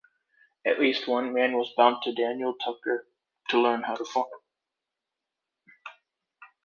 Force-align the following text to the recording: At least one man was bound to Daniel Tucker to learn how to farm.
At 0.65 0.79
least 0.79 1.07
one 1.07 1.31
man 1.31 1.53
was 1.55 1.75
bound 1.77 2.01
to 2.01 2.11
Daniel 2.11 2.55
Tucker 2.55 3.05
to 3.49 3.59
learn 3.61 3.83
how 3.83 3.93
to 3.93 4.03
farm. 4.03 4.29